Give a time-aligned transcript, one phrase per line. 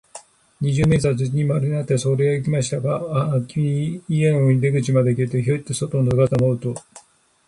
[0.61, 6.75] 二十面相は、土まみれになって、そこをはっていきましたが、あき家の中の出口の下まで来て、ヒョイと外をのぞいたかと思うと、